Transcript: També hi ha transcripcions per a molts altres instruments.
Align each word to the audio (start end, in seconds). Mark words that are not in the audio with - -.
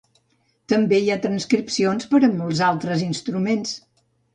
També 0.73 1.01
hi 1.01 1.11
ha 1.11 1.19
transcripcions 1.27 2.11
per 2.15 2.25
a 2.31 2.33
molts 2.41 2.67
altres 2.73 3.09
instruments. 3.15 3.81